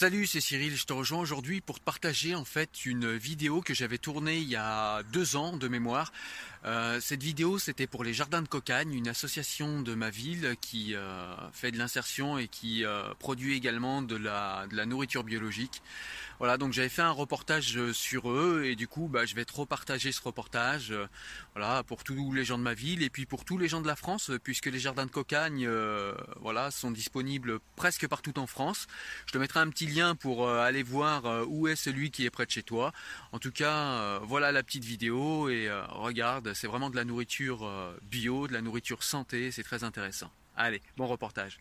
Salut, 0.00 0.26
c'est 0.26 0.40
Cyril, 0.40 0.78
je 0.78 0.86
te 0.86 0.94
rejoins 0.94 1.18
aujourd'hui 1.18 1.60
pour 1.60 1.78
te 1.78 1.84
partager 1.84 2.34
en 2.34 2.46
fait 2.46 2.86
une 2.86 3.14
vidéo 3.18 3.60
que 3.60 3.74
j'avais 3.74 3.98
tournée 3.98 4.38
il 4.38 4.48
y 4.48 4.56
a 4.56 5.02
deux 5.12 5.36
ans 5.36 5.58
de 5.58 5.68
mémoire. 5.68 6.10
Euh, 6.64 7.00
cette 7.00 7.22
vidéo 7.22 7.58
c'était 7.58 7.86
pour 7.86 8.02
les 8.02 8.14
Jardins 8.14 8.40
de 8.40 8.48
Cocagne, 8.48 8.94
une 8.94 9.08
association 9.08 9.82
de 9.82 9.94
ma 9.94 10.08
ville 10.08 10.56
qui 10.62 10.94
euh, 10.94 11.34
fait 11.52 11.70
de 11.70 11.76
l'insertion 11.78 12.38
et 12.38 12.48
qui 12.48 12.84
euh, 12.84 13.12
produit 13.18 13.54
également 13.54 14.00
de 14.00 14.16
la, 14.16 14.66
nourriture 14.86 15.22
biologique. 15.22 15.82
Voilà, 16.38 16.56
donc 16.56 16.72
j'avais 16.72 16.88
fait 16.88 17.02
un 17.02 17.10
reportage 17.10 17.92
sur 17.92 18.30
eux 18.30 18.62
et 18.64 18.74
du 18.74 18.88
coup 18.88 19.08
bah, 19.08 19.26
je 19.26 19.34
vais 19.34 19.44
te 19.44 19.52
repartager 19.52 20.10
ce 20.10 20.22
reportage 20.22 20.94
voilà, 21.54 21.82
pour 21.82 22.02
tous 22.02 22.32
les 22.32 22.46
gens 22.46 22.56
de 22.56 22.62
ma 22.62 22.72
ville 22.72 23.02
et 23.02 23.10
puis 23.10 23.26
pour 23.26 23.44
tous 23.44 23.58
les 23.58 23.68
gens 23.68 23.82
de 23.82 23.86
la 23.86 23.96
France 23.96 24.30
puisque 24.42 24.66
les 24.66 24.78
Jardins 24.78 25.04
de 25.04 25.10
Cocagne 25.10 25.68
voilà, 26.40 26.70
sont 26.70 26.90
disponibles 26.90 27.60
presque 27.76 28.08
partout 28.08 28.38
en 28.38 28.46
France. 28.46 28.86
Je 29.26 29.32
te 29.32 29.38
mettrai 29.38 29.60
un 29.60 29.68
petit 29.68 29.84
lien 29.90 30.14
pour 30.14 30.46
euh, 30.46 30.60
aller 30.60 30.82
voir 30.82 31.26
euh, 31.26 31.44
où 31.46 31.68
est 31.68 31.76
celui 31.76 32.10
qui 32.10 32.24
est 32.24 32.30
près 32.30 32.46
de 32.46 32.50
chez 32.50 32.62
toi. 32.62 32.92
En 33.32 33.38
tout 33.38 33.50
cas, 33.50 33.74
euh, 33.74 34.20
voilà 34.22 34.52
la 34.52 34.62
petite 34.62 34.84
vidéo 34.84 35.48
et 35.48 35.68
regarde, 35.88 36.52
c'est 36.54 36.66
vraiment 36.66 36.90
de 36.90 36.96
la 36.96 37.04
nourriture 37.04 37.68
bio, 38.02 38.46
de 38.46 38.52
la 38.52 38.62
nourriture 38.62 39.02
santé, 39.02 39.50
c'est 39.50 39.62
très 39.62 39.84
intéressant. 39.84 40.30
Allez, 40.56 40.80
bon 40.96 41.06
reportage. 41.06 41.60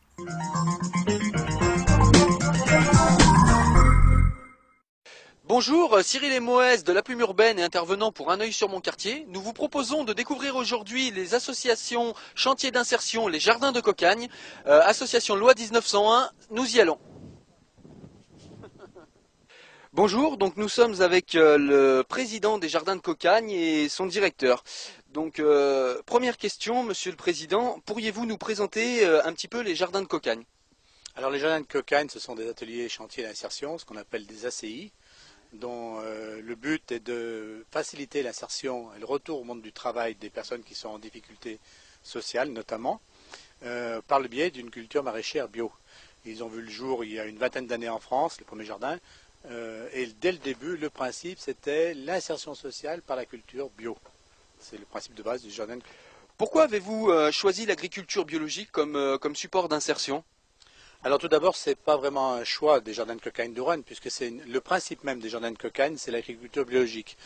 Bonjour, 5.46 6.00
Cyril 6.04 6.32
et 6.32 6.40
Moès 6.40 6.84
de 6.84 6.94
la 6.94 7.02
Plume 7.02 7.22
Urbaine 7.22 7.58
et 7.58 7.64
intervenant 7.64 8.12
pour 8.12 8.32
Un 8.32 8.40
œil 8.40 8.54
sur 8.54 8.70
mon 8.70 8.82
quartier. 8.82 9.26
Nous 9.30 9.42
vous 9.42 9.54
proposons 9.54 10.04
de 10.04 10.14
découvrir 10.14 10.56
aujourd'hui 10.56 11.12
les 11.12 11.34
associations 11.34 12.14
Chantier 12.36 12.72
d'insertion, 12.72 13.28
les 13.28 13.40
Jardins 13.40 13.72
de 13.72 13.82
Cocagne, 13.82 14.28
association 14.66 15.36
loi 15.36 15.54
1901. 15.56 16.30
Nous 16.52 16.76
y 16.76 16.80
allons. 16.80 17.00
Bonjour, 19.94 20.38
donc 20.38 20.56
nous 20.56 20.70
sommes 20.70 21.02
avec 21.02 21.34
euh, 21.34 21.58
le 21.58 22.04
président 22.04 22.60
des 22.60 22.70
Jardins 22.70 22.96
de 22.96 23.02
Cocagne 23.02 23.50
et 23.50 23.90
son 23.90 24.06
directeur. 24.06 24.64
Donc 25.14 25.40
euh, 25.40 26.00
première 26.06 26.38
question, 26.38 26.84
Monsieur 26.84 27.10
le 27.10 27.18
Président, 27.18 27.80
pourriez-vous 27.88 28.28
nous 28.28 28.38
présenter 28.38 29.04
euh, 29.04 29.26
un 29.26 29.34
petit 29.34 29.48
peu 29.48 29.62
les 29.62 29.74
Jardins 29.74 30.04
de 30.04 30.08
Cocagne? 30.08 30.44
Alors 31.16 31.32
les 31.32 31.40
jardins 31.40 31.60
de 31.60 31.66
cocagne, 31.66 32.08
ce 32.08 32.20
sont 32.20 32.36
des 32.36 32.48
ateliers 32.48 32.88
chantiers 32.88 33.24
d'insertion, 33.24 33.80
ce 33.80 33.84
qu'on 33.86 33.96
appelle 33.98 34.28
des 34.28 34.46
ACI, 34.46 34.92
dont 35.54 36.00
le 36.00 36.56
but 36.56 36.92
est 36.94 37.00
de 37.00 37.66
faciliter 37.72 38.22
l'insertion 38.24 38.94
et 38.96 39.00
le 39.00 39.06
retour 39.06 39.42
au 39.42 39.44
monde 39.44 39.62
du 39.64 39.74
travail 39.74 40.14
des 40.16 40.30
personnes 40.30 40.62
qui 40.64 40.76
sont 40.76 40.90
en 40.90 41.00
difficulté 41.00 41.60
sociale 42.04 42.50
notamment, 42.50 43.02
par 44.08 44.22
le 44.22 44.30
biais 44.30 44.50
d'une 44.52 44.70
culture 44.70 45.04
maraîchère 45.04 45.50
bio. 45.50 45.74
Ils 46.26 46.42
ont 46.44 46.48
vu 46.48 46.62
le 46.62 46.70
jour 46.70 47.04
il 47.04 47.12
y 47.12 47.20
a 47.20 47.26
une 47.26 47.38
vingtaine 47.38 47.68
d'années 47.68 47.90
en 47.90 48.00
France, 48.00 48.38
les 48.40 48.46
premiers 48.46 48.66
jardins, 48.66 48.98
euh, 49.46 49.88
et 49.94 50.08
dès 50.08 50.32
le 50.32 50.38
début, 50.38 50.78
le 50.78 50.90
principe 50.90 51.40
c'était 51.40 51.94
l'insertion 51.94 52.56
sociale 52.56 53.02
par 53.02 53.16
la 53.16 53.26
culture 53.26 53.70
bio. 53.70 53.98
C'est 54.60 54.78
le 54.78 54.86
principe 54.86 55.14
de 55.14 55.24
base 55.24 55.42
du 55.42 55.50
jardin. 55.50 55.80
Pourquoi 56.38 56.64
avez-vous 56.64 57.10
euh, 57.10 57.32
choisi 57.32 57.66
l'agriculture 57.66 58.26
biologique 58.26 58.72
comme, 58.72 58.96
euh, 58.96 59.18
support 59.34 59.70
d'insertion? 59.70 60.24
Alors 61.02 61.18
tout 61.18 61.30
d'abord, 61.30 61.56
ce 61.56 61.70
n'est 61.70 61.76
pas 61.76 61.96
vraiment 61.96 62.34
un 62.34 62.44
choix 62.44 62.82
des 62.82 62.94
jardins 62.94 63.16
de 63.16 63.22
cocagne 63.22 63.54
de 63.54 63.62
Rouen, 63.62 63.82
puisque 63.82 64.12
c'est 64.12 64.30
le 64.30 64.60
principe 64.60 65.06
même 65.06 65.22
des 65.22 65.30
jardins 65.30 65.52
de 65.52 65.58
cocagne, 65.58 65.96
c'est 65.98 66.12
l'agriculture 66.12 66.66
biologique. 66.66 67.18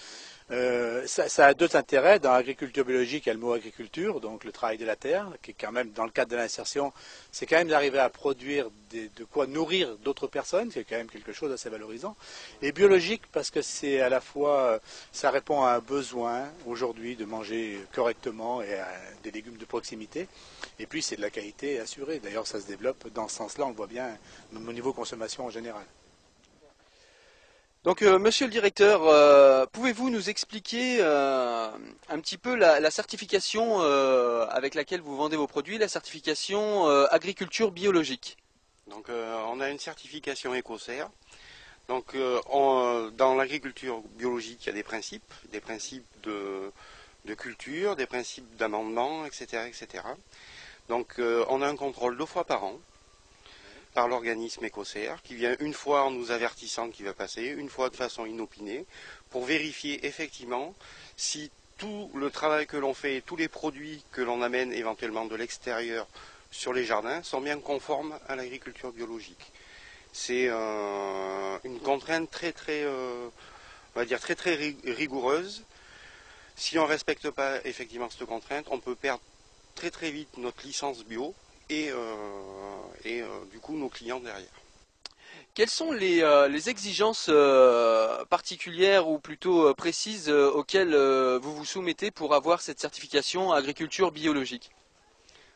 Euh, 0.51 1.05
ça, 1.07 1.45
a 1.45 1.53
deux 1.53 1.75
intérêts. 1.75 2.19
Dans 2.19 2.33
l'agriculture 2.33 2.85
biologique, 2.85 3.25
il 3.25 3.29
y 3.29 3.31
a 3.31 3.33
le 3.33 3.39
mot 3.39 3.53
agriculture, 3.53 4.19
donc 4.19 4.43
le 4.43 4.51
travail 4.51 4.77
de 4.77 4.85
la 4.85 4.95
terre, 4.95 5.27
qui 5.41 5.51
est 5.51 5.55
quand 5.59 5.71
même, 5.71 5.91
dans 5.91 6.05
le 6.05 6.11
cadre 6.11 6.31
de 6.31 6.35
l'insertion, 6.35 6.91
c'est 7.31 7.45
quand 7.45 7.57
même 7.57 7.69
d'arriver 7.69 7.99
à 7.99 8.09
produire 8.09 8.69
de 8.91 9.23
quoi 9.23 9.47
nourrir 9.47 9.97
d'autres 10.03 10.27
personnes, 10.27 10.69
c'est 10.71 10.83
quand 10.83 10.97
même 10.97 11.09
quelque 11.09 11.33
chose 11.33 11.49
d'assez 11.49 11.69
valorisant. 11.69 12.15
Et 12.61 12.71
biologique, 12.71 13.23
parce 13.31 13.49
que 13.49 13.61
c'est 13.61 14.01
à 14.01 14.09
la 14.09 14.21
fois, 14.21 14.59
euh, 14.63 14.79
ça 15.11 15.31
répond 15.31 15.63
à 15.63 15.73
un 15.73 15.79
besoin 15.79 16.49
aujourd'hui 16.67 17.15
de 17.15 17.25
manger 17.25 17.79
correctement 17.93 18.61
et 18.61 18.75
à 18.75 18.87
des 19.23 19.31
légumes 19.31 19.57
de 19.57 19.65
proximité. 19.65 20.27
Et 20.79 20.85
puis 20.85 21.01
c'est 21.01 21.15
de 21.15 21.21
la 21.21 21.29
qualité 21.29 21.79
assurée. 21.79 22.19
D'ailleurs, 22.19 22.47
ça 22.47 22.59
se 22.59 22.67
développe 22.67 23.07
dans 23.13 23.27
ce 23.27 23.37
sens-là, 23.37 23.65
on 23.65 23.69
le 23.69 23.75
voit 23.75 23.87
bien, 23.87 24.17
au 24.55 24.73
niveau 24.73 24.93
consommation 24.93 25.45
en 25.45 25.49
général. 25.49 25.85
Donc, 27.83 28.01
euh, 28.01 28.17
monsieur 28.17 28.45
le 28.45 28.51
directeur, 28.51 29.05
euh, 29.07 29.65
pouvez-vous 29.73 30.09
nous 30.09 30.29
expliquer 30.29 30.99
euh, 31.01 31.69
un 32.07 32.19
petit 32.21 32.37
peu 32.37 32.55
la, 32.55 32.89
certification 32.91 33.81
avec 33.81 34.73
laquelle 34.73 35.01
vous 35.01 35.17
vendez 35.17 35.35
vos 35.35 35.47
produits, 35.47 35.77
la 35.77 35.89
certification 35.89 36.87
agriculture 37.07 37.71
biologique? 37.71 38.37
Donc 38.87 39.07
on 39.09 39.59
a 39.59 39.69
une 39.69 39.79
certification 39.79 40.53
écossaire. 40.53 41.09
Donc 41.89 42.15
on- 42.49 43.11
dans 43.17 43.35
l'agriculture 43.35 44.01
biologique, 44.17 44.59
il 44.63 44.67
y 44.67 44.69
a 44.69 44.73
des 44.73 44.83
principes, 44.83 45.33
des 45.51 45.59
principes 45.59 46.05
de, 46.23 46.71
culture, 47.35 47.95
des 47.97 48.05
principes 48.05 48.55
d'amendement, 48.55 49.25
etc., 49.25 49.67
etc. 49.67 50.03
Donc 50.87 51.15
on 51.19 51.61
a 51.61 51.67
un 51.67 51.75
contrôle 51.75 52.17
deux 52.17 52.25
fois 52.25 52.45
par 52.45 52.63
an 52.63 52.77
par 53.93 54.07
l'organisme 54.07 54.65
écossaire 54.65 55.21
qui 55.23 55.35
vient 55.35 55.55
une 55.59 55.73
fois 55.73 56.03
en 56.03 56.11
nous 56.11 56.31
avertissant 56.31 56.89
qu'il 56.89 57.05
va 57.05 57.13
passer, 57.13 57.43
une 57.43 57.69
fois 57.69 57.89
de 57.89 57.95
façon 57.95 58.25
inopinée, 58.25 58.85
pour 59.29 59.45
vérifier 59.45 60.05
effectivement 60.05 60.73
si 61.15 61.51
tout 61.77 62.09
le 62.15 62.29
travail 62.31 62.67
que 62.67 62.77
l'on 62.77 62.93
fait, 62.93 63.21
tous 63.21 63.35
les 63.35 63.47
produits 63.47 64.03
que 64.11 64.21
l'on 64.21 64.41
amène 64.41 64.73
éventuellement 64.73 65.25
de 65.25 65.35
l'extérieur 65.35 66.07
sur 66.51 66.73
les 66.73 66.85
jardins 66.85 67.23
sont 67.23 67.41
bien 67.41 67.59
conformes 67.59 68.17
à 68.27 68.35
l'agriculture 68.35 68.91
biologique. 68.91 69.51
C'est 70.11 70.45
euh, 70.47 71.57
une 71.63 71.79
contrainte 71.79 72.29
très 72.29 72.51
très, 72.51 72.83
euh, 72.83 73.27
on 73.95 73.99
va 73.99 74.05
dire 74.05 74.19
très 74.19 74.35
très 74.35 74.53
ri- 74.53 74.77
rigoureuse. 74.85 75.63
Si 76.55 76.77
on 76.77 76.83
ne 76.83 76.87
respecte 76.87 77.31
pas 77.31 77.57
effectivement 77.65 78.09
cette 78.09 78.27
contrainte, 78.27 78.67
on 78.69 78.79
peut 78.79 78.95
perdre 78.95 79.21
très 79.75 80.11
vite 80.11 80.37
notre 80.37 80.63
licence 80.65 81.03
bio 81.03 81.33
et, 81.69 81.89
euh, 81.91 82.05
et 83.05 83.21
euh, 83.21 83.27
du 83.51 83.59
coup 83.59 83.75
nos 83.77 83.89
clients 83.89 84.19
derrière. 84.19 84.51
Quelles 85.55 85.69
sont 85.69 85.91
les, 85.91 86.23
euh, 86.23 86.47
les 86.47 86.69
exigences 86.69 87.27
euh, 87.29 88.25
particulières 88.25 89.07
ou 89.07 89.19
plutôt 89.19 89.67
euh, 89.67 89.73
précises 89.75 90.29
auxquelles 90.29 90.95
vous 90.95 91.55
vous 91.55 91.65
soumettez 91.65 92.09
pour 92.09 92.33
avoir 92.33 92.61
cette 92.61 92.79
certification 92.79 93.51
agriculture 93.51 94.11
biologique? 94.11 94.71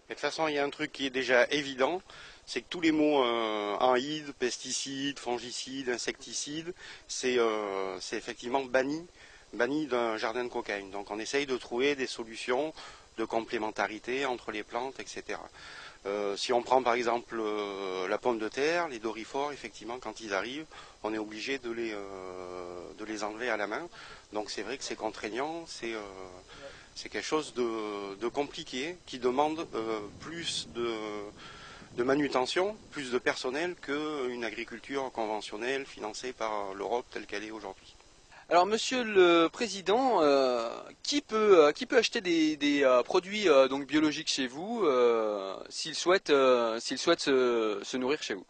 De 0.08 0.14
toute 0.14 0.22
façon, 0.22 0.48
il 0.48 0.54
y 0.54 0.60
a 0.60 0.64
un 0.64 0.70
truc 0.70 0.92
qui 0.92 1.08
est 1.08 1.10
déjà 1.10 1.48
évident, 1.50 2.02
c'est 2.46 2.62
que 2.62 2.68
tous 2.70 2.80
les 2.80 2.94
mots 2.94 3.24
anhydres, 3.82 4.34
pesticides, 4.36 5.20
fongicides, 5.20 5.90
insecticides, 5.90 6.74
c'est 7.08 7.38
euh, 7.40 8.00
c'est 8.00 8.16
effectivement 8.16 8.64
banni, 8.64 9.06
banni 9.52 9.88
d'un 9.88 10.16
jardin 10.16 10.46
de 10.46 10.50
cocaïne. 10.50 10.92
Donc 10.92 11.12
on 11.12 11.20
essaye 11.20 11.46
de 11.46 11.58
trouver 11.58 11.96
des 11.96 12.08
solutions 12.08 12.74
de 13.18 13.26
complémentarité 13.26 14.26
entre 14.26 14.52
les 14.52 14.64
plantes, 14.64 15.00
etc. 15.00 15.40
Euh, 16.06 16.38
si 16.38 16.54
on 16.54 16.62
prend 16.62 16.82
par 16.84 16.94
exemple 16.94 17.38
euh, 17.40 18.08
la 18.08 18.18
pomme 18.18 18.40
de 18.40 18.48
terre, 18.48 18.88
les 18.88 19.00
dorifores, 19.00 19.52
effectivement, 19.52 19.98
quand 20.00 20.22
ils 20.22 20.34
arrivent, 20.34 20.66
on 21.04 21.14
est 21.14 21.18
obligé 21.18 21.58
de 21.58 21.72
les, 21.72 21.92
euh, 21.94 22.94
de 22.98 23.06
les 23.06 23.24
enlever 23.24 23.50
à 23.50 23.58
la 23.58 23.68
main. 23.68 23.88
Donc 24.32 24.50
c'est 24.50 24.62
vrai 24.62 24.78
que 24.78 24.84
c'est 24.84 24.96
contraignant, 24.96 25.66
c'est 25.68 25.96
quelque 27.10 27.22
chose 27.22 27.54
de, 27.54 28.28
compliqué 28.30 28.98
qui 29.06 29.20
demande 29.20 29.68
plus 30.20 30.68
de, 30.76 30.94
de 31.96 32.04
manutention, 32.04 32.78
plus 32.92 33.12
de 33.12 33.18
personnel 33.18 33.76
qu'une 33.82 34.44
agriculture 34.44 35.12
conventionnelle 35.12 35.86
financée 35.86 36.34
par 36.34 36.74
l'Europe 36.74 37.06
telle 37.12 37.26
qu'elle 37.26 37.44
est 37.44 37.52
aujourd'hui. 37.52 37.96
Alors, 38.50 38.66
Monsieur 38.66 39.04
le 39.04 39.50
Président, 39.50 40.22
euh, 40.22 40.70
qui 41.04 41.20
peut 41.20 41.66
euh, 41.66 41.72
qui 41.74 41.86
peut 41.86 41.98
acheter 41.98 42.22
des, 42.22 42.82
euh, 42.82 43.04
produits 43.04 43.48
donc 43.70 43.86
biologiques 43.86 44.30
chez 44.30 44.48
vous 44.48 44.86
s'il 45.70 45.96
souhaite 45.96 46.32
s'il 46.80 46.98
souhaite 46.98 47.20
se, 47.20 47.82
se 47.84 47.98
nourrir 47.98 48.24
chez 48.24 48.36
vous? 48.36 48.46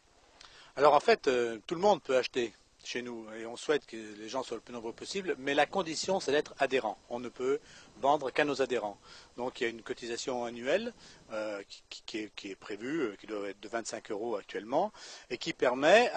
Alors 0.75 0.93
en 0.93 0.99
fait, 0.99 1.29
tout 1.65 1.73
le 1.73 1.81
monde 1.81 2.01
peut 2.03 2.15
acheter 2.15 2.53
chez 2.83 3.01
nous 3.01 3.25
et 3.33 3.45
on 3.45 3.55
souhaite 3.55 3.85
que 3.85 3.97
les 3.97 4.29
gens 4.29 4.43
soient 4.43 4.57
le 4.57 4.61
plus 4.61 4.73
nombreux 4.73 4.93
possible, 4.93 5.35
mais 5.39 5.53
la 5.53 5.65
condition 5.65 6.19
c'est 6.19 6.31
d'être 6.31 6.55
adhérent. 6.59 6.97
On 7.09 7.19
ne 7.19 7.29
peut 7.29 7.59
vendre 8.01 8.31
qu'à 8.31 8.45
nos 8.45 8.61
adhérents. 8.61 8.97
Donc 9.35 9.59
il 9.59 9.63
y 9.63 9.67
a 9.67 9.69
une 9.69 9.81
cotisation 9.81 10.45
annuelle 10.45 10.93
euh, 11.31 11.61
qui, 12.05 12.19
est, 12.19 12.55
prévue, 12.55 13.01
euh, 13.01 13.15
qui 13.19 13.27
doit 13.27 13.49
être 13.49 13.59
de 13.59 13.67
25 13.67 14.11
euros 14.11 14.35
actuellement, 14.35 14.91
et 15.29 15.37
qui 15.37 15.53
permet 15.53 16.11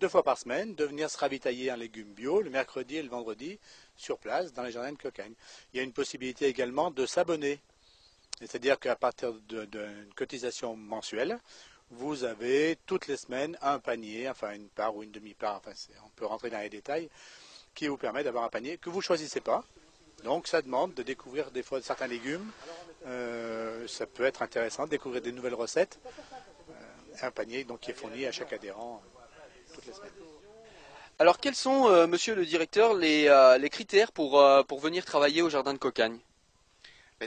deux 0.00 0.08
fois 0.08 0.22
par 0.22 0.38
semaine 0.38 0.74
de 0.74 0.84
venir 0.84 1.10
se 1.10 1.18
ravitailler 1.18 1.70
en 1.70 1.76
légumes 1.76 2.12
bio 2.14 2.40
le 2.40 2.50
mercredi 2.50 2.96
et 2.96 3.02
le 3.02 3.08
vendredi 3.08 3.58
sur 3.96 4.18
place 4.18 4.52
dans 4.52 4.62
les 4.62 4.72
jardins 4.72 4.92
de 4.92 4.98
cocagne. 4.98 5.34
Il 5.72 5.76
y 5.76 5.80
a 5.80 5.82
une 5.82 5.92
possibilité 5.92 6.46
également 6.46 6.90
de 6.90 7.06
s'abonner. 7.06 7.60
C'est-à-dire 8.40 8.78
qu'à 8.78 8.94
partir 8.94 9.32
d'une 9.32 10.12
cotisation 10.14 10.76
mensuelle, 10.76 11.40
vous 11.90 12.24
avez 12.24 12.78
toutes 12.86 13.06
les 13.06 13.16
semaines 13.16 13.56
un 13.62 13.78
panier, 13.78 14.28
enfin 14.28 14.52
une 14.52 14.68
part 14.68 14.94
ou 14.96 15.02
une 15.02 15.10
demi-part, 15.10 15.56
enfin 15.56 15.72
on 16.04 16.10
peut 16.10 16.26
rentrer 16.26 16.50
dans 16.50 16.60
les 16.60 16.68
détails, 16.68 17.08
qui 17.74 17.86
vous 17.88 17.96
permet 17.96 18.24
d'avoir 18.24 18.44
un 18.44 18.48
panier 18.48 18.76
que 18.78 18.90
vous 18.90 18.98
ne 18.98 19.02
choisissez 19.02 19.40
pas. 19.40 19.64
Donc 20.24 20.48
ça 20.48 20.62
demande 20.62 20.94
de 20.94 21.02
découvrir 21.02 21.50
des 21.50 21.62
fois 21.62 21.80
certains 21.80 22.08
légumes. 22.08 22.50
Euh, 23.06 23.86
ça 23.86 24.06
peut 24.06 24.24
être 24.24 24.42
intéressant 24.42 24.84
de 24.84 24.90
découvrir 24.90 25.22
des 25.22 25.32
nouvelles 25.32 25.54
recettes. 25.54 25.98
Euh, 26.70 26.72
un 27.22 27.30
panier 27.30 27.64
donc, 27.64 27.80
qui 27.80 27.92
est 27.92 27.94
fourni 27.94 28.26
à 28.26 28.32
chaque 28.32 28.52
adhérent 28.52 29.00
euh, 29.00 29.74
toutes 29.74 29.86
les 29.86 29.92
semaines. 29.92 30.10
Alors, 31.20 31.38
quels 31.38 31.56
sont, 31.56 32.06
Monsieur 32.06 32.36
le 32.36 32.46
Directeur, 32.46 32.94
les, 32.94 33.28
les 33.58 33.70
critères 33.70 34.12
pour 34.12 34.40
pour 34.68 34.78
venir 34.78 35.04
travailler 35.04 35.42
au 35.42 35.50
jardin 35.50 35.72
de 35.72 35.78
Cocagne? 35.78 36.20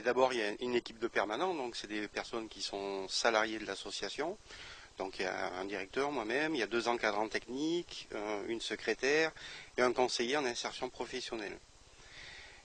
D'abord, 0.00 0.32
il 0.32 0.38
y 0.38 0.42
a 0.42 0.52
une 0.60 0.74
équipe 0.74 0.98
de 0.98 1.08
permanents, 1.08 1.54
donc 1.54 1.76
c'est 1.76 1.86
des 1.86 2.08
personnes 2.08 2.48
qui 2.48 2.62
sont 2.62 3.06
salariées 3.08 3.58
de 3.58 3.66
l'association. 3.66 4.38
Donc 4.98 5.18
il 5.18 5.22
y 5.22 5.26
a 5.26 5.52
un 5.54 5.64
directeur, 5.64 6.10
moi-même, 6.10 6.54
il 6.54 6.58
y 6.58 6.62
a 6.62 6.66
deux 6.66 6.88
encadrants 6.88 7.28
techniques, 7.28 8.08
une 8.48 8.60
secrétaire 8.60 9.32
et 9.76 9.82
un 9.82 9.92
conseiller 9.92 10.36
en 10.36 10.44
insertion 10.44 10.88
professionnelle. 10.88 11.58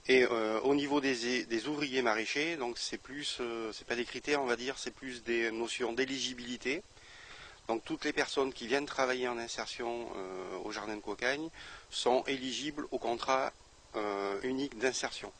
Et 0.08 0.24
euh, 0.24 0.58
au 0.60 0.74
niveau 0.74 1.02
des, 1.02 1.68
ouvriers 1.68 2.00
maraîchers, 2.00 2.56
donc 2.56 2.78
c'est 2.78 2.96
plus, 2.96 3.38
euh, 3.40 3.72
pas 3.86 3.94
des 3.94 4.06
critères, 4.06 4.42
on 4.42 4.46
va 4.46 4.56
dire, 4.56 4.78
c'est 4.78 4.90
plus 4.90 5.22
des 5.22 5.50
notions 5.50 5.92
d'éligibilité. 5.92 6.82
Donc 7.68 7.84
toutes 7.84 8.06
les 8.06 8.14
personnes 8.14 8.54
qui 8.54 8.66
viennent 8.66 8.86
travailler 8.86 9.28
en 9.28 9.36
insertion 9.36 10.08
euh, 10.16 10.58
au 10.64 10.72
jardin 10.72 10.96
de 10.96 11.02
Cocagne 11.02 11.50
sont 11.90 12.24
éligibles 12.26 12.86
au 12.90 12.98
contrat 12.98 13.52
unique 14.44 14.78
d'insertion. 14.78 15.32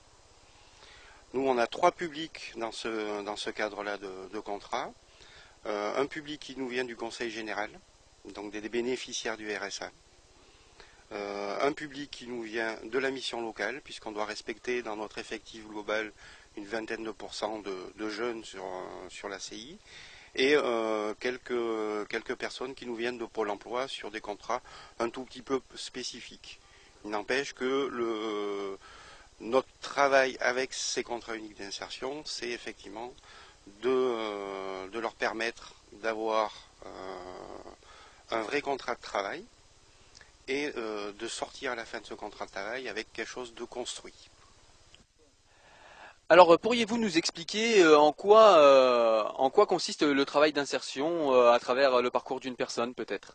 Nous, 1.35 1.47
on 1.47 1.59
a 1.59 1.67
trois 1.67 1.93
publics 1.93 2.55
dans 2.57 2.73
ce, 2.73 3.51
cadre-là 3.51 3.99
de, 3.99 4.39
contrat. 4.41 4.91
Euh, 5.67 6.01
un 6.01 6.07
public 6.07 6.41
qui 6.41 6.57
nous 6.57 6.69
vient 6.69 6.85
du 6.85 6.97
Conseil 6.97 7.31
général, 7.31 7.71
donc 8.33 8.51
des, 8.51 8.67
bénéficiaires 8.69 9.37
du 9.37 9.55
RSA. 9.55 9.91
Euh, 11.13 11.59
un 11.61 11.73
public 11.73 12.11
qui 12.11 12.27
nous 12.27 12.41
vient 12.43 12.79
de 12.83 12.99
la 12.99 13.11
mission 13.11 13.43
locale, 13.43 13.83
puisqu'on 13.83 14.13
doit 14.13 14.25
respecter 14.25 14.83
dans 14.83 14.97
notre 14.97 15.19
effectif 15.19 15.67
global 15.69 16.13
une 16.57 16.65
vingtaine 16.65 17.05
de 17.05 17.11
pourcents 17.11 17.59
de, 17.59 18.09
jeunes 18.09 18.43
sur, 18.43 18.65
euh, 18.65 19.29
la 19.29 19.39
CI. 19.39 19.79
Et 20.35 20.55
quelques, 21.21 22.09
quelques 22.09 22.37
personnes 22.37 22.75
qui 22.75 22.87
nous 22.87 22.95
viennent 22.95 23.19
de 23.19 23.25
Pôle 23.27 23.51
emploi 23.51 23.89
sur 23.89 24.11
des 24.11 24.21
contrats 24.21 24.63
un 24.99 25.11
tout 25.11 25.25
petit 25.25 25.43
peu 25.43 25.61
spécifiques. 25.75 26.61
Il 27.05 27.11
n'empêche 27.11 27.55
que 27.55 27.89
le, 27.91 28.79
notre 29.41 29.69
travail 29.81 30.37
avec 30.41 30.73
ces 30.73 31.03
contrats 31.03 31.37
uniques 31.37 31.59
d'insertion, 31.59 32.23
c'est 32.25 32.49
effectivement 32.51 33.13
de, 33.83 33.89
euh, 33.89 35.01
leur 35.01 35.15
permettre 35.15 35.75
d'avoir 35.93 36.53
euh, 36.87 36.91
un 38.31 38.43
vrai 38.43 38.61
contrat 38.61 38.95
de 38.95 39.01
travail 39.01 39.45
et 40.49 40.73
euh, 40.77 41.13
de 41.13 41.29
sortir 41.29 41.73
à 41.73 41.75
la 41.75 41.85
fin 41.85 42.01
de 42.01 42.07
ce 42.07 42.15
contrat 42.15 42.47
de 42.47 42.51
travail 42.51 42.89
avec 42.89 43.13
quelque 43.13 43.29
chose 43.29 43.55
de 43.55 43.65
construit. 43.65 44.29
Alors, 46.31 46.59
pourriez-vous 46.59 46.99
nous 46.99 47.17
expliquer 47.17 47.87
en 47.87 48.13
quoi 48.13 49.67
consiste 49.67 50.03
le 50.03 50.25
travail 50.27 50.53
d'insertion 50.53 51.33
à 51.51 51.59
travers 51.59 52.03
le 52.03 52.11
parcours 52.11 52.39
d'une 52.39 52.55
personne, 52.55 52.93
peut-être? 52.95 53.35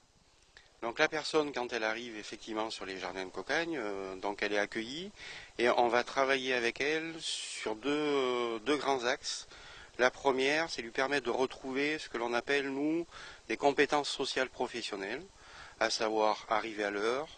Donc 0.83 0.99
la 0.99 1.07
personne, 1.07 1.53
quand 1.53 1.71
elle 1.71 1.85
arrive 1.85 2.17
effectivement 2.17 2.69
sur 2.69 2.85
les 2.85 2.99
jardins 2.99 3.23
de 3.23 3.29
Cocagne, 3.29 3.79
euh, 3.81 4.17
donc 4.17 4.43
elle 4.43 4.51
est 4.51 4.57
accueillie 4.57 5.13
et 5.57 5.69
on 5.69 5.87
va 5.87 6.03
travailler 6.03 6.53
avec 6.53 6.81
elle 6.81 7.13
sur 7.19 7.77
deux, 7.77 7.89
euh, 7.89 8.59
deux 8.59 8.75
grands 8.75 9.05
axes. 9.05 9.47
La 9.97 10.11
première, 10.11 10.69
c'est 10.69 10.81
lui 10.81 10.91
permettre 10.91 11.27
de 11.27 11.31
retrouver 11.31 11.99
ce 11.99 12.09
que 12.09 12.17
l'on 12.17 12.33
appelle, 12.33 12.69
nous, 12.69 13.07
des 13.47 13.55
compétences 13.55 14.09
sociales 14.09 14.49
professionnelles, 14.49 15.23
à 15.79 15.89
savoir 15.89 16.45
arriver 16.49 16.83
à 16.83 16.91
l'heure, 16.91 17.29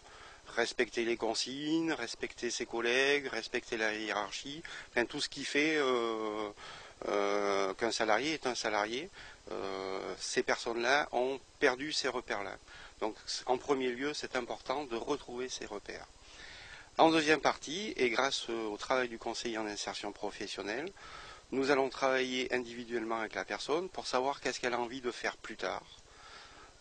respecter 0.56 1.04
les 1.04 1.16
consignes, 1.16 1.92
respecter 1.92 2.50
ses 2.50 2.66
collègues, 2.66 3.28
respecter 3.28 3.76
la 3.76 3.94
hiérarchie, 3.94 4.60
tout 5.08 5.20
ce 5.20 5.28
qui 5.28 5.44
fait 5.44 5.76
euh, 5.76 6.50
qu'un 7.74 7.92
salarié 7.92 8.32
est 8.32 8.48
un 8.48 8.56
salarié. 8.56 9.08
Ces 10.18 10.42
personnes-là 10.42 11.08
ont 11.12 11.38
perdu 11.60 11.92
ces 11.92 12.08
repères-là. 12.08 12.56
Donc 13.00 13.16
en 13.46 13.58
premier 13.58 13.90
lieu, 13.90 14.14
c'est 14.14 14.36
important 14.36 14.84
de 14.84 14.96
retrouver 14.96 15.48
ces 15.48 15.66
repères. 15.66 16.06
En 16.98 17.10
deuxième 17.10 17.40
partie, 17.40 17.92
et 17.96 18.08
grâce 18.08 18.48
au 18.48 18.76
travail 18.78 19.08
du 19.08 19.18
conseiller 19.18 19.58
en 19.58 19.66
insertion 19.66 20.12
professionnelle, 20.12 20.90
nous 21.52 21.70
allons 21.70 21.90
travailler 21.90 22.52
individuellement 22.54 23.20
avec 23.20 23.34
la 23.34 23.44
personne 23.44 23.88
pour 23.90 24.06
savoir 24.06 24.40
qu'est-ce 24.40 24.60
qu'elle 24.60 24.72
a 24.72 24.80
envie 24.80 25.02
de 25.02 25.10
faire 25.10 25.36
plus 25.36 25.56
tard, 25.56 25.82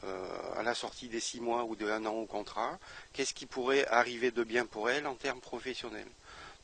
euh, 0.06 0.28
à 0.56 0.64
la 0.64 0.74
sortie 0.74 1.10
des 1.10 1.20
six 1.20 1.42
mois 1.42 1.66
ou 1.66 1.76
de 1.76 1.90
un 1.90 2.06
an 2.06 2.14
au 2.14 2.26
contrat, 2.26 2.80
qu'est-ce 3.14 3.34
qui 3.34 3.46
pourrait 3.46 3.86
arriver 3.88 4.32
de 4.32 4.44
bien 4.44 4.66
pour 4.66 4.90
elle 4.90 5.06
en 5.06 5.16
termes 5.16 5.42
professionnels. 5.42 6.08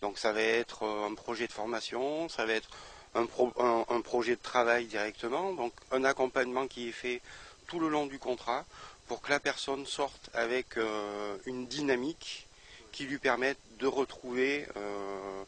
Donc 0.02 0.18
ça 0.18 0.32
va 0.32 0.42
être 0.42 0.84
euh, 0.84 1.08
un 1.08 1.14
projet 1.14 1.46
de 1.48 1.52
formation, 1.52 2.30
ça 2.30 2.46
va 2.46 2.54
être 2.54 2.70
un, 3.16 3.26
pro- 3.26 3.54
un- 3.60 3.86
un 3.90 4.02
projet 4.02 4.36
de 4.38 4.42
travail 4.42 4.86
directement, 4.86 5.54
donc 5.54 5.74
un 5.92 6.06
accompagnement 6.06 6.68
qui 6.68 6.88
est 6.88 6.94
fait 6.94 7.22
tout 7.68 7.80
le 7.80 7.90
long 7.90 8.06
du 8.06 8.18
contrat 8.18 8.66
pour 9.12 9.22
que 9.22 9.30
la 9.30 9.42
personne 9.42 9.86
sorte 9.86 10.30
avec 10.34 10.78
euh, 10.78 11.36
une 11.46 11.68
dynamique 11.68 12.48
qui 12.94 13.04
lui 13.04 13.18
permette 13.18 13.60
de 13.78 13.86
retrouver 13.86 14.66
euh, 14.78 15.44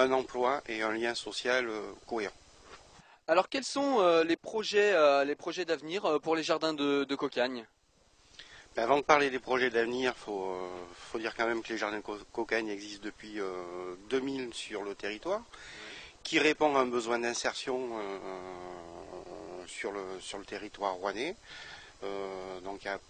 un 0.00 0.10
emploi 0.10 0.60
et 0.66 0.82
un 0.82 0.90
lien 0.90 1.14
social 1.14 1.68
euh, 1.68 1.82
cohérent. 2.08 2.34
Alors, 3.28 3.48
quels 3.48 3.62
sont 3.62 4.02
les 4.24 4.34
projets 4.34 4.90
les 5.24 5.36
projets 5.36 5.64
d'avenir 5.64 6.20
pour 6.20 6.34
les 6.34 6.42
jardins 6.42 6.74
de, 6.74 7.04
de 7.04 7.14
Cocagne? 7.14 7.64
Mais 8.76 8.82
avant 8.82 8.96
de 8.96 9.02
parler 9.02 9.30
des 9.30 9.38
projets 9.38 9.70
d'avenir, 9.70 10.12
il 10.16 10.20
faut, 10.24 10.56
faut 11.12 11.20
dire 11.20 11.32
quand 11.36 11.46
même 11.46 11.62
que 11.62 11.72
les 11.72 11.78
jardins 11.78 11.98
de 11.98 12.02
co- 12.02 12.18
cocagne 12.32 12.70
existent 12.70 13.04
depuis 13.04 13.38
euh, 13.38 13.94
2000 14.10 14.52
sur 14.52 14.82
le 14.82 14.96
territoire, 14.96 15.42
qui 16.24 16.40
répond 16.40 16.74
à 16.74 16.80
un 16.80 16.86
besoin 16.86 17.20
d'insertion 17.20 17.88
sur, 19.68 19.92
le, 19.92 20.02
sur 20.20 20.38
le 20.38 20.44
territoire 20.44 20.94
rouennais. 20.94 21.36
Euh, 22.04 22.60
donc 22.60 22.82
il 22.82 22.86
y 22.86 22.90
a 22.90 23.00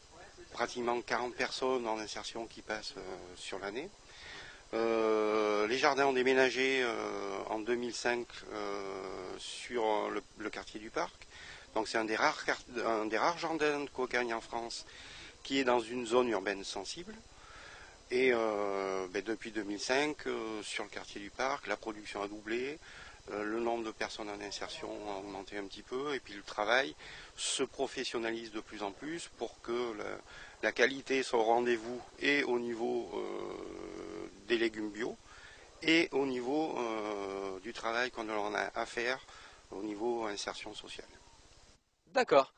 pratiquement 0.57 0.99
40 1.03 1.35
personnes 1.35 1.87
en 1.87 1.99
insertion 1.99 2.47
qui 2.47 2.63
passent 2.63 2.95
euh, 2.97 3.17
sur 3.37 3.59
l'année. 3.59 3.91
Euh, 4.73 5.67
les 5.69 5.77
jardins 5.77 6.07
ont 6.07 6.15
déménagé 6.15 6.83
en 7.51 7.61
2005 7.61 8.27
euh, 8.53 8.83
sur 9.39 9.85
le, 10.39 10.51
quartier 10.51 10.81
du 10.81 10.89
parc. 10.89 11.27
Donc 11.75 11.89
c'est 11.89 11.99
un 11.99 12.07
des 12.07 12.17
rares 12.17 12.43
un 12.87 13.05
des 13.05 13.19
rares 13.19 13.37
jardins 13.37 13.81
de 13.81 13.91
cocagne 13.91 14.33
en 14.33 14.41
France 14.41 14.87
qui 15.43 15.59
est 15.59 15.65
dans 15.65 15.81
une 15.81 16.07
zone 16.07 16.29
urbaine 16.31 16.65
sensible. 16.65 17.15
Et 18.11 18.31
ben, 18.31 19.23
depuis 19.25 19.51
2005, 19.51 20.17
sur 20.63 20.85
le 20.85 20.91
quartier 20.91 21.21
du 21.21 21.31
parc, 21.31 21.67
la 21.67 21.77
production 21.77 22.23
a 22.23 22.29
doublé, 22.29 22.79
le 23.31 23.61
nombre 23.61 23.85
de 23.85 23.91
personnes 23.91 24.31
en 24.31 24.41
insertion 24.41 24.89
a 25.11 25.19
augmenté 25.19 25.59
un 25.59 25.65
petit 25.65 25.83
peu, 25.83 26.15
et 26.15 26.21
puis 26.21 26.35
le 26.35 26.43
travail 26.43 26.95
se 27.37 27.63
professionnalise 27.63 28.53
de 28.53 28.61
plus 28.61 28.83
en 28.83 28.93
plus 28.93 29.29
pour 29.37 29.61
que 29.63 29.93
la, 30.63 30.73
qualité 30.73 31.23
soit 31.23 31.41
au 31.41 31.45
rendez-vous 31.45 32.01
et 32.21 32.43
au 32.45 32.59
niveau 32.59 33.11
des 34.49 34.59
légumes 34.59 34.91
bio 34.91 35.17
et 35.83 36.09
au 36.13 36.27
niveau 36.27 36.79
du 37.63 37.73
travail 37.73 38.11
qu'on 38.11 38.29
a 38.29 38.71
à 38.75 38.87
faire 38.87 39.21
au 39.71 39.83
niveau 39.83 40.25
insertion 40.27 40.75
sociale. 40.75 41.09
D'accord. 42.13 42.53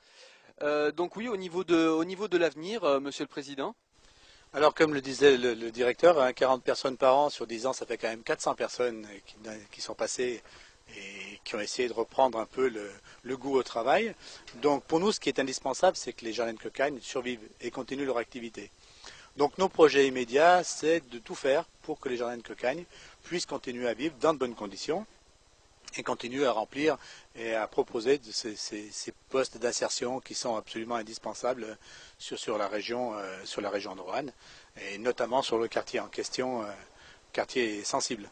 Euh, 0.62 0.90
donc 0.90 1.16
oui, 1.16 1.28
au 1.28 1.36
niveau 1.36 1.64
de, 1.64 1.86
au 1.86 2.04
niveau 2.04 2.28
de 2.28 2.36
l'avenir, 2.36 2.84
euh, 2.84 3.00
Monsieur 3.00 3.24
le 3.24 3.28
Président 3.28 3.74
Alors 4.54 4.74
comme 4.74 4.94
le 4.94 5.02
disait 5.02 5.36
le, 5.36 5.70
directeur, 5.70 6.16
40 6.34 6.58
hein, 6.58 6.62
personnes 6.64 6.96
par 6.96 7.16
an 7.16 7.28
sur 7.28 7.46
10 7.46 7.66
ans, 7.66 7.72
ça 7.74 7.84
fait 7.84 7.98
quand 7.98 8.08
même 8.08 8.22
400 8.22 8.54
personnes 8.54 9.06
qui, 9.70 9.82
sont 9.82 9.94
passées 9.94 10.42
et 10.96 11.38
qui 11.44 11.54
ont 11.54 11.60
essayé 11.60 11.86
de 11.86 11.92
reprendre 11.92 12.38
un 12.38 12.46
peu 12.46 12.72
le, 13.24 13.36
goût 13.36 13.58
au 13.58 13.62
travail. 13.62 14.14
Donc 14.62 14.84
pour 14.84 15.00
nous, 15.00 15.12
ce 15.12 15.20
qui 15.20 15.28
est 15.28 15.38
indispensable, 15.38 15.98
c'est 15.98 16.14
que 16.14 16.24
les 16.24 16.32
jardins 16.32 16.54
de 16.54 16.58
cocagne 16.58 16.98
survivent 17.02 17.46
et 17.60 17.70
continuent 17.70 18.06
leur 18.06 18.16
activité. 18.16 18.70
Donc 19.36 19.58
nos 19.58 19.68
projets 19.68 20.08
immédiats, 20.08 20.64
c'est 20.64 21.06
de 21.10 21.18
tout 21.18 21.34
faire 21.34 21.66
pour 21.82 22.00
que 22.00 22.08
les 22.08 22.16
jardins 22.16 22.38
de 22.38 22.42
cocagne 22.42 22.84
puissent 23.24 23.46
continuer 23.46 23.86
à 23.86 23.92
vivre 23.92 24.14
dans 24.18 24.32
de 24.32 24.38
bonnes 24.38 24.54
conditions 24.54 25.04
et 25.96 26.02
continuer 26.02 26.46
à 26.46 26.52
remplir 26.52 26.96
et 27.34 27.54
à 27.54 27.66
proposer 27.66 28.20
ces, 28.30 29.14
postes 29.28 29.58
d'insertion 29.58 30.20
qui 30.20 30.34
sont 30.34 30.56
absolument 30.56 30.96
indispensables 30.96 31.78
sur, 32.18 32.58
la 32.58 32.68
région 32.68 33.14
euh, 33.14 33.44
sur 33.44 33.60
la 33.60 33.70
région 33.70 33.94
de 33.94 34.00
Roanne 34.00 34.32
et 34.90 34.98
notamment 34.98 35.42
sur 35.42 35.58
le 35.58 35.68
quartier 35.68 36.00
en 36.00 36.08
question, 36.08 36.62
euh, 36.62 36.66
quartier 37.32 37.84
sensible. 37.84 38.28